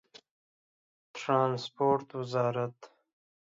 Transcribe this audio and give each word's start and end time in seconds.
د 0.03 0.03
ټرانسپورټ 1.15 2.07
وزارت 2.19 2.77